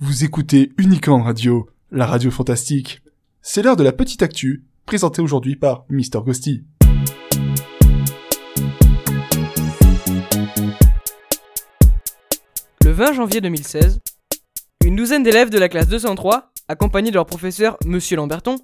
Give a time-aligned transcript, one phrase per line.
[0.00, 3.02] Vous écoutez Unicorn Radio, la radio fantastique.
[3.42, 6.22] C'est l'heure de la petite actu, présentée aujourd'hui par Mr.
[6.24, 6.62] Ghosty.
[12.84, 13.98] Le 20 janvier 2016,
[14.86, 18.54] une douzaine d'élèves de la classe 203, accompagnés de leur professeur Monsieur Lamberton,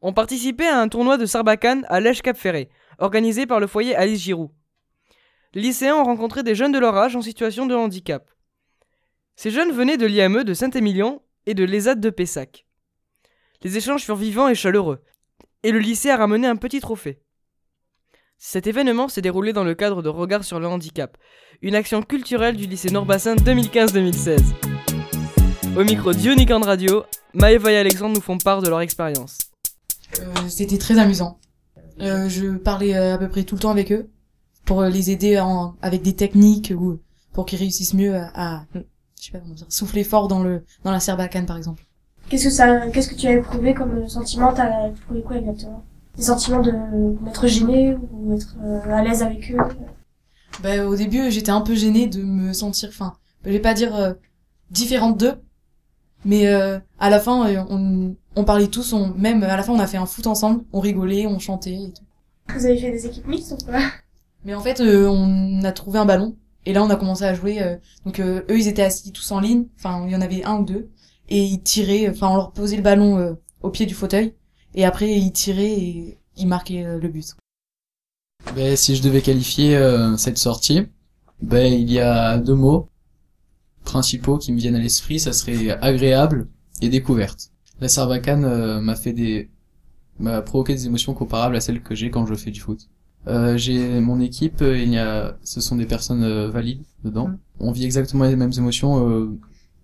[0.00, 4.48] ont participé à un tournoi de Sarbacane à Lèche-Cap-Ferré, organisé par le foyer Alice Giroud.
[5.52, 8.26] Les lycéens ont rencontré des jeunes de leur âge en situation de handicap.
[9.42, 12.66] Ces jeunes venaient de l'IME de Saint-Émilion et de l'ESAD de Pessac.
[13.62, 15.00] Les échanges furent vivants et chaleureux,
[15.62, 17.22] et le lycée a ramené un petit trophée.
[18.36, 21.16] Cet événement s'est déroulé dans le cadre de Regard sur le handicap,
[21.62, 24.42] une action culturelle du lycée Nord-Bassin 2015-2016.
[25.74, 29.38] Au micro d'Unicorn Radio, Maëva et Alexandre nous font part de leur expérience.
[30.20, 31.40] Euh, C'était très amusant.
[32.02, 34.10] Euh, je parlais euh, à peu près tout le temps avec eux
[34.66, 35.42] pour les aider
[35.80, 37.00] avec des techniques ou
[37.32, 38.66] pour qu'ils réussissent mieux à-
[39.20, 41.84] je sais pas comment dire, souffler fort dans le dans la serbacane par exemple.
[42.28, 45.84] Qu'est-ce que ça, qu'est-ce que tu as éprouvé comme sentiment T'as éprouvé quoi exactement?
[46.16, 46.72] Des sentiments de
[47.24, 49.56] d'être gêné ou être euh, à l'aise avec eux?
[50.62, 53.94] Ben, au début, j'étais un peu gênée de me sentir, enfin, je vais pas dire
[53.94, 54.12] euh,
[54.70, 55.34] différente d'eux,
[56.24, 59.72] mais euh, à la fin, euh, on, on parlait tous, on, même à la fin,
[59.72, 62.04] on a fait un foot ensemble, on rigolait, on chantait et tout.
[62.54, 63.80] Vous avez fait des équipes mixtes ou pas?
[64.44, 67.34] Mais en fait, euh, on a trouvé un ballon, et là, on a commencé à
[67.34, 67.62] jouer.
[67.62, 70.44] euh, donc, euh, eux, ils étaient assis tous en ligne, enfin, il y en avait
[70.44, 70.90] un ou deux,
[71.28, 74.34] et ils tiraient, enfin, on leur posait le ballon euh, au pied du fauteuil,
[74.74, 77.34] et après, ils tiraient et ils marquaient euh, le but.
[78.54, 79.78] Ben, si je devais qualifier
[80.16, 80.86] cette sortie,
[81.42, 82.88] ben, il y a deux mots
[83.84, 86.48] principaux qui me viennent à l'esprit, ça serait agréable
[86.80, 87.50] et découverte.
[87.80, 89.50] La Sarbacane m'a fait des
[90.18, 92.88] m'a provoqué des émotions comparables à celles que j'ai quand je fais du foot.
[93.28, 97.28] Euh, j'ai mon équipe, euh, il y a ce sont des personnes euh, valides dedans.
[97.28, 97.38] Mhm.
[97.60, 99.38] On vit exactement les mêmes émotions euh,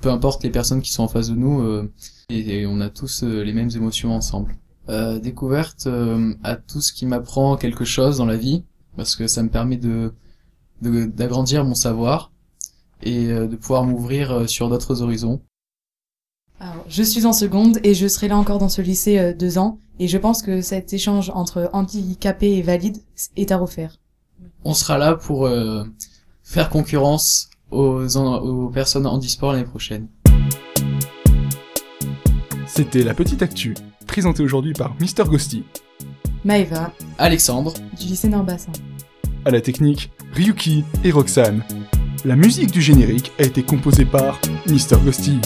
[0.00, 1.90] peu importe les personnes qui sont en face de nous euh,
[2.30, 4.56] et, et on a tous les mêmes émotions ensemble.
[4.88, 8.64] Euh, découverte euh, à tout ce qui m'apprend quelque chose dans la vie
[8.96, 10.12] parce que ça me permet de
[10.82, 12.32] de- d'agrandir mon savoir
[13.02, 15.40] et euh, de pouvoir m'ouvrir sur d'autres horizons.
[16.60, 19.58] Alors, je suis en seconde et je serai là encore dans ce lycée euh, deux
[19.58, 19.78] ans.
[20.00, 22.98] Et je pense que cet échange entre handicapés et valides
[23.36, 23.96] est à refaire.
[24.64, 25.84] On sera là pour euh,
[26.42, 30.08] faire concurrence aux, en- aux personnes handisport l'année prochaine.
[32.66, 33.74] C'était la petite actu,
[34.06, 35.24] présentée aujourd'hui par Mr.
[35.28, 35.64] Ghosty.
[36.44, 38.72] Maeva, Alexandre, du lycée Nord-Bassin.
[39.44, 41.62] À la technique, Ryuki et Roxane.
[42.24, 44.96] La musique du générique a été composée par Mr.
[45.04, 45.38] Ghosty.